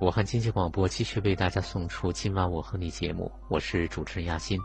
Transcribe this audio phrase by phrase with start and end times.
[0.00, 4.58] 武汉经济广播继续为大家送出今晚我和你节目，我是主持人亚欣。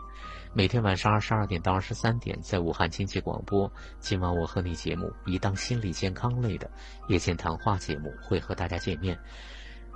[0.54, 3.70] 每天晚上二十二点到二十三点，在武汉经济广播，
[4.00, 6.70] 今晚我和你节目一档心理健康类的
[7.08, 9.18] 夜间谈话节目会和大家见面。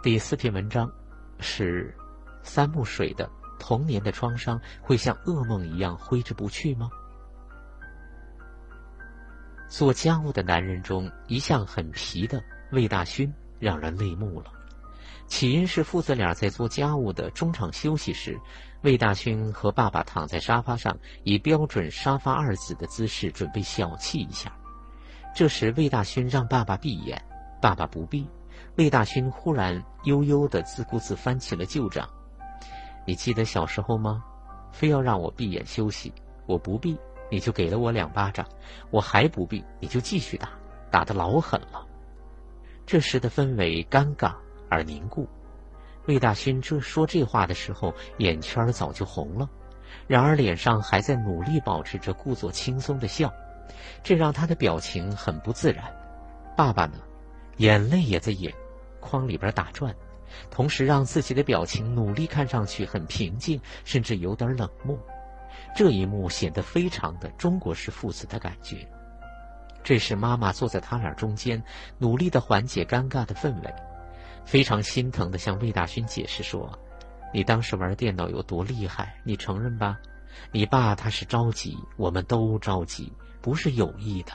[0.02, 0.92] 第四篇文章
[1.38, 1.96] 是
[2.42, 3.26] 三木水的
[3.58, 6.90] 童年的创伤会像噩梦一样挥之不去吗？
[9.70, 14.52] 做家务的男人中，一向很皮的魏大勋让人泪目了。
[15.30, 18.38] 起因是父子俩在做家务的中场休息时，
[18.82, 24.52] 魏大勋和爸爸躺在沙发上，以标准“沙发二字”的姿势准备小憩一下。
[25.32, 27.24] 这时，魏大勋让爸爸闭眼，
[27.62, 28.28] 爸爸不闭。
[28.74, 32.10] 魏大勋忽然悠悠的自顾自翻起了旧账
[33.06, 34.22] ：“你记得小时候吗？
[34.72, 36.12] 非要让我闭眼休息，
[36.44, 36.98] 我不闭，
[37.30, 38.44] 你就给了我两巴掌；
[38.90, 40.50] 我还不闭，你就继续打，
[40.90, 41.86] 打得老狠了。”
[42.84, 44.34] 这时的氛围尴尬。
[44.70, 45.28] 而凝固，
[46.06, 49.50] 魏大勋这说这话的时候，眼圈早就红了，
[50.06, 53.30] 然而脸上还在努力保持着故作轻松的笑，
[54.02, 55.84] 这让他的表情很不自然。
[56.56, 56.94] 爸爸呢，
[57.56, 58.54] 眼泪也在眼
[59.00, 59.94] 眶里边打转，
[60.50, 64.96] 同时让自己的表情努力看上去很平静，甚至有点冷漠。
[65.74, 68.88] 这一幕显得非常的中国式父子的感觉。
[69.82, 71.62] 这时，妈妈坐在他俩中间，
[71.98, 73.74] 努力的缓解尴尬的氛围。
[74.50, 76.76] 非常心疼的向魏大勋解释说
[77.32, 79.14] ：“你当时玩电脑有多厉害？
[79.22, 79.96] 你承认吧？
[80.50, 84.32] 你爸他是着急，我们都着急，不是有意的。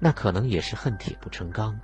[0.00, 1.78] 那可能也是恨铁不成钢。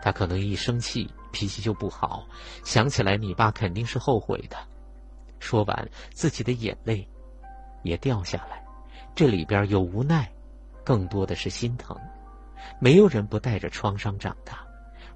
[0.00, 2.26] 他可能一生气脾气就不好，
[2.64, 4.56] 想起来你爸肯定是后悔的。”
[5.38, 7.06] 说完，自己的眼泪
[7.82, 8.64] 也掉下来。
[9.14, 10.32] 这里边有无奈，
[10.82, 11.94] 更多的是心疼。
[12.78, 14.66] 没有人不带着创伤长大。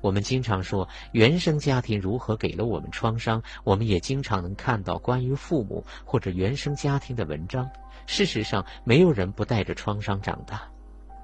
[0.05, 7.67] 我们经常说原生家庭如何给了我们创伤，我们也经常能看到关于父母或者原生家庭的文章。
[8.05, 10.63] 事实上，没有人不带着创伤长大，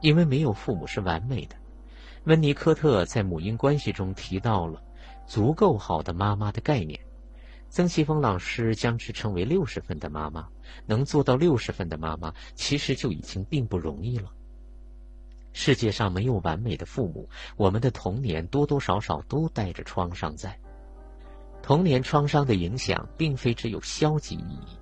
[0.01, 1.55] 因为没有父母是完美的。
[2.25, 4.83] 温尼科特在母婴关系中提到了
[5.29, 6.99] “足够好的妈妈”的概念。
[7.69, 10.49] 曾奇峰老师将之称为“六十分的妈妈”。
[10.89, 14.31] 能做到六十分的妈妈，其实就已经并不容易了。
[15.53, 20.57] 世界上没有完美的父母，我们的童年多多少少都带着创伤在。
[21.63, 24.79] 童年创伤的影响并非只有消极意义。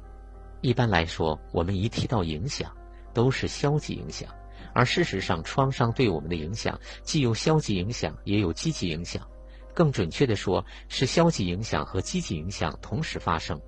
[0.60, 2.70] 一般来说，我们一提到影响，
[3.12, 4.28] 都是消极影响。
[4.74, 9.26] 而事实上，创伤对我们的影响既有消极影响，也有积极影响。
[9.74, 13.60] 更准确的说，是消极影响和积极影响同时发生。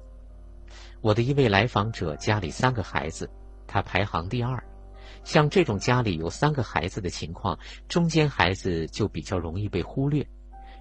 [1.01, 3.29] 我的一位来访者家里三个孩子，
[3.67, 4.63] 他排行第二。
[5.25, 7.59] 像这种家里有三个孩子的情况，
[7.89, 10.27] 中间孩子就比较容易被忽略。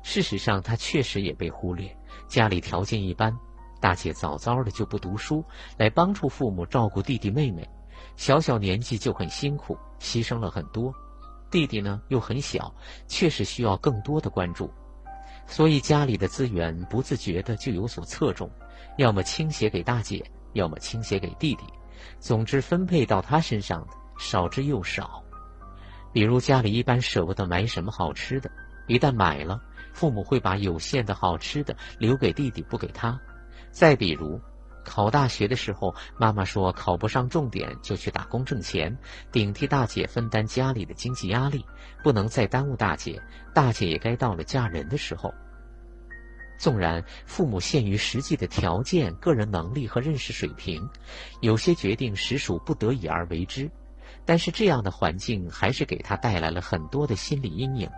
[0.02, 1.90] 事实上，他确实也被忽略。
[2.28, 3.38] 家里条件一般，
[3.82, 5.44] 大姐早早的就不读书，
[5.78, 7.68] 来帮助父母照顾弟弟妹妹。
[8.16, 10.94] 小小年纪就很辛苦，牺牲了很多。
[11.52, 12.74] 弟弟呢又很小，
[13.08, 14.72] 确实需要更多的关注。
[15.46, 18.50] 所以家里的资源不自觉的就有所侧重，
[18.98, 20.24] 要么倾斜给大姐，
[20.54, 21.64] 要么倾斜给弟弟。
[22.20, 23.99] 总之，分配到他身上的。
[24.20, 25.24] 少之又少，
[26.14, 28.52] 比如家里一般舍不得买什么好吃的，
[28.86, 29.60] 一旦买了，
[29.94, 33.20] 父母会把有限的好吃的留给弟弟，不给他。
[33.72, 34.40] 再比如，
[34.84, 38.96] 考大学的时候，妈妈说考不上重点就去打工挣钱，
[39.32, 41.64] 顶替大姐分担家里的经济压力，
[42.04, 43.22] 不能再耽误大姐。
[43.54, 45.34] 大姐也该到了嫁人的时候。
[46.58, 50.86] 纵然父母限于实际的条件、个人能力和认识水平，
[51.40, 53.72] 有些决定实属不得已而为之。
[54.30, 57.90] 但是这样的环境还是给他带来了很多的心理阴影。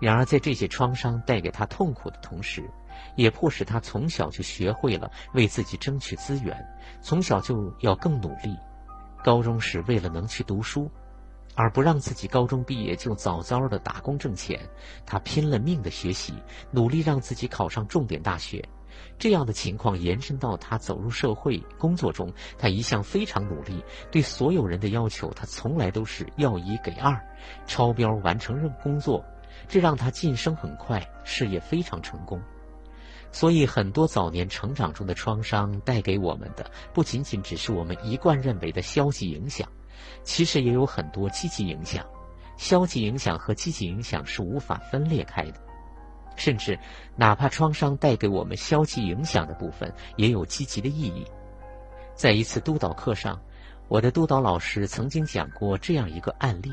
[0.00, 2.68] 然而，在这些创伤带给他痛苦的同时，
[3.14, 6.60] 也迫使他从小就学会了为自己争取资源，
[7.00, 8.58] 从小就要更努力。
[9.22, 10.90] 高中时，为了能去读书，
[11.54, 14.58] 而不让自己高中毕业就早早的打工挣钱，
[15.06, 16.34] 他拼了命的学习，
[16.72, 18.60] 努力让自己考上重点大学。
[19.18, 27.20] 这样的情况延伸到他走入社会工作中，他一向非常努力，对所有人的要求，他从来都是要一给二，
[27.66, 29.24] 超标完成任工作，
[29.68, 32.40] 这让他晋升很快，事业非常成功。
[33.32, 39.68] 所以，很多早年成长中的创伤带给我们的，不仅仅只是我们一贯认为的消极影响，
[40.24, 42.04] 其实也有很多积极影响。
[42.56, 45.69] 消极影响和积极影响是无法分裂开的。
[46.36, 46.78] 甚至，
[47.16, 51.24] 哪怕创伤带给我们消极影响的部分，也有积极的意义。
[52.14, 53.40] 在一次督导课上，
[53.88, 56.70] 我的督导老师曾经讲过这样一个案例，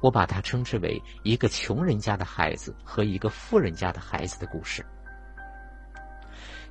[0.00, 4.84] 我把它称之为一个穷人家的孩子和一个富人家的孩子的故事。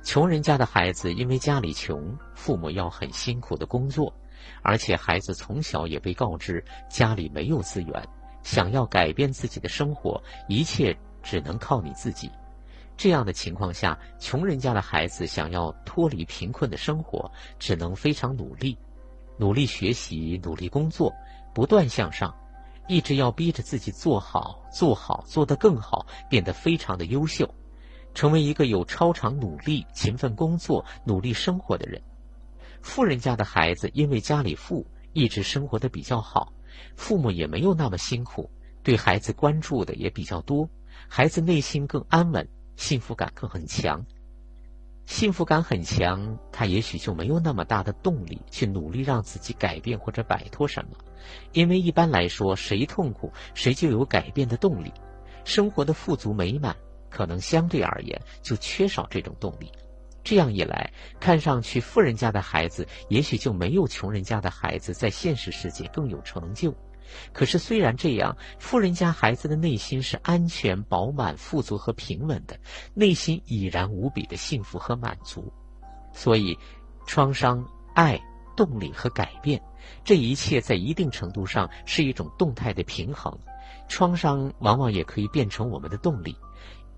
[0.02, 4.14] 穷人家的孩子因为家里穷，父母要很辛苦的工作，
[4.62, 8.08] 而且孩子从小也被告知家里没有资源，
[8.42, 12.30] 想要改变自己的生活，一切只能靠你自己。
[12.96, 18.76] 这样的情况下，穷人家的孩子想要脱离贫困的生活，只能非常努力，
[19.36, 21.14] 努力学习，努力工作，
[21.54, 22.34] 不断向上，
[22.88, 27.48] 一直要逼着自己做好，做好，做得更好，变得非常的优秀，
[28.14, 32.02] 成为一个有超常努力、勤奋工作、努力生活的人。
[32.82, 36.52] 富人家的孩子因为家里富，一直生活的比较好，
[36.96, 38.50] 父母也没有那么辛苦，
[38.82, 40.68] 对孩子关注的也比较多，
[41.06, 42.48] 孩子内心更安稳。
[42.76, 44.06] 幸福感更很强，
[45.04, 50.92] 幸福感很强，他也许就没有那么大的动力去努力让自己改变或者摆脱什么，
[51.52, 54.92] 因为一般来说，谁痛苦谁就有改变的动力，
[55.44, 56.76] 生活的富足美满，
[57.10, 59.72] 可能相对而言就缺少这种动力。
[60.22, 66.72] 这样一来，看上去富人家的孩子也许就没有穷人家的孩子在现实世界更有成就。
[67.32, 72.58] 可是，虽然这样，富人家孩子的内心是安全、饱满、富足和平稳的，
[72.94, 75.52] 内心已然无比的幸福和满足。
[76.12, 76.58] 所以，
[77.06, 77.64] 创伤、
[77.94, 78.20] 爱、
[78.56, 79.62] 动力和改变，
[80.04, 83.36] 这一切在一定程度上是一种动态的平衡。
[83.88, 86.36] 创伤往往也可以变成我们的动力。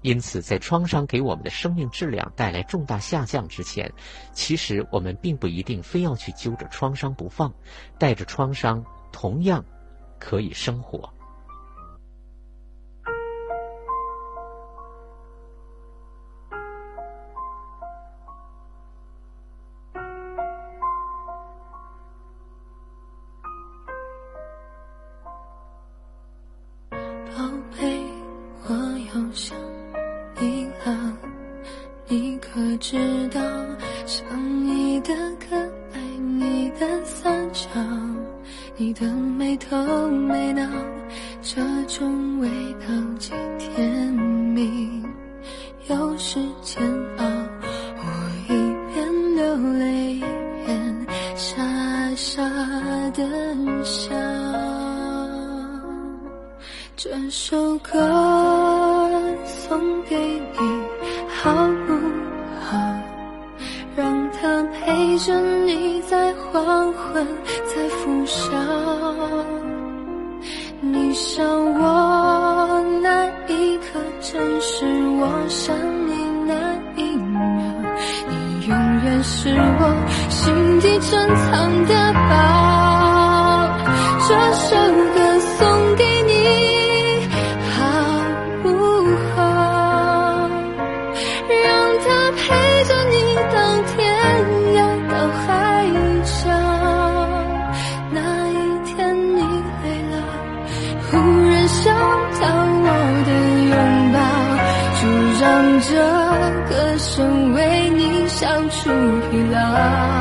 [0.03, 3.93] 因此，在创伤给我们的生命质量带来重大下降之前，
[4.33, 7.53] 其实我们并不一定非要去揪着创伤不放，
[7.99, 9.63] 带着创伤同样。
[10.21, 11.11] 可以生活。
[26.91, 28.00] 宝贝，
[39.01, 39.75] 的没头
[40.09, 40.63] 没脑，
[41.41, 42.87] 这种味道
[43.19, 45.03] 既甜蜜
[45.89, 46.83] 又是煎
[47.17, 47.25] 熬。
[47.97, 48.05] 我
[48.45, 48.53] 一
[48.93, 50.21] 边流泪一
[50.67, 51.63] 边傻
[52.15, 52.43] 傻
[53.15, 53.25] 的
[53.83, 54.15] 笑。
[56.95, 59.09] 这首歌
[59.47, 60.59] 送给你，
[61.43, 61.51] 好
[61.87, 61.95] 不
[62.61, 62.79] 好？
[63.97, 66.90] 让它陪着你在黄
[70.93, 74.85] 你想我那一刻，真是
[75.19, 75.77] 我想
[76.07, 76.15] 你
[76.47, 77.41] 那一秒。
[78.29, 79.95] 你永远是我
[80.29, 81.37] 心底珍
[108.41, 108.89] 你消除
[109.31, 110.20] 疲劳，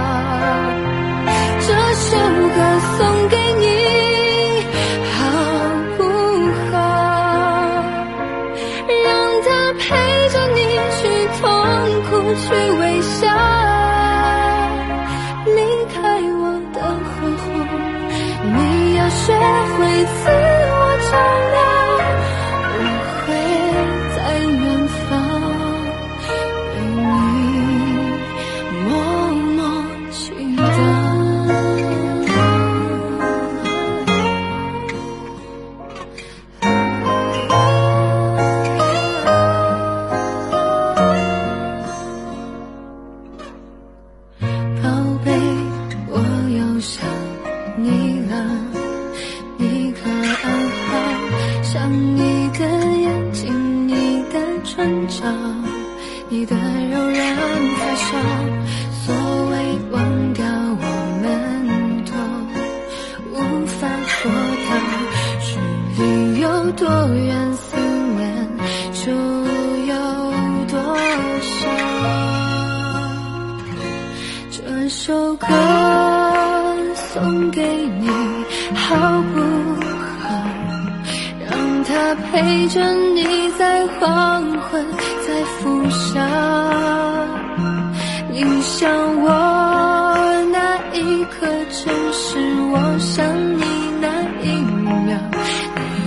[92.71, 93.63] 我想你
[93.99, 95.17] 那一秒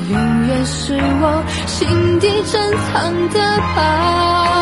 [0.07, 4.62] 你永远是我心底珍藏的宝。